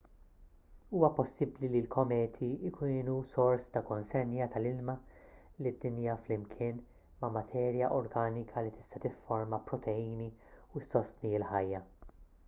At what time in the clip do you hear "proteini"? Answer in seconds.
9.71-10.31